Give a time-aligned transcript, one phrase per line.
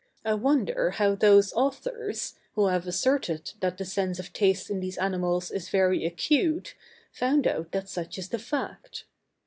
[0.25, 4.97] I wonder how those authors, who have asserted that the sense of taste in these
[4.97, 6.73] animals is very acute,
[7.11, 9.03] found out that such is the fact.